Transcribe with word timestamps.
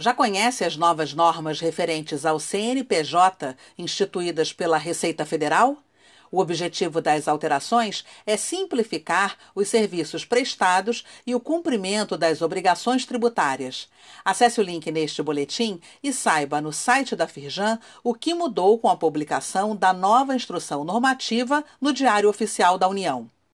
Já 0.00 0.14
conhece 0.14 0.64
as 0.64 0.76
novas 0.76 1.12
normas 1.12 1.58
referentes 1.58 2.24
ao 2.24 2.38
CNPJ 2.38 3.56
instituídas 3.76 4.52
pela 4.52 4.78
Receita 4.78 5.26
Federal? 5.26 5.76
O 6.30 6.38
objetivo 6.38 7.00
das 7.00 7.26
alterações 7.26 8.04
é 8.24 8.36
simplificar 8.36 9.36
os 9.56 9.66
serviços 9.66 10.24
prestados 10.24 11.04
e 11.26 11.34
o 11.34 11.40
cumprimento 11.40 12.16
das 12.16 12.42
obrigações 12.42 13.04
tributárias. 13.04 13.88
Acesse 14.24 14.60
o 14.60 14.62
link 14.62 14.88
neste 14.92 15.20
boletim 15.20 15.80
e 16.00 16.12
saiba 16.12 16.60
no 16.60 16.72
site 16.72 17.16
da 17.16 17.26
Firjan 17.26 17.80
o 18.04 18.14
que 18.14 18.34
mudou 18.34 18.78
com 18.78 18.88
a 18.88 18.96
publicação 18.96 19.74
da 19.74 19.92
nova 19.92 20.32
instrução 20.32 20.84
normativa 20.84 21.64
no 21.80 21.92
Diário 21.92 22.28
Oficial 22.28 22.78
da 22.78 22.86
União. 22.86 23.28